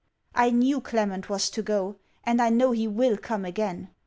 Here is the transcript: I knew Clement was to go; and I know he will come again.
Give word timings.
I 0.33 0.49
knew 0.49 0.81
Clement 0.81 1.29
was 1.29 1.51
to 1.51 1.61
go; 1.61 1.97
and 2.23 2.41
I 2.41 2.49
know 2.49 2.71
he 2.71 2.87
will 2.87 3.17
come 3.17 3.45
again. 3.45 3.91